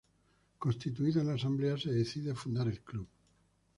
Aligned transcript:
Constituida 0.57 1.23
la 1.23 1.35
asamblea 1.35 1.77
se 1.77 1.91
decide 1.93 2.33
fundar 2.33 2.67
el 2.67 2.81
club. 2.81 3.07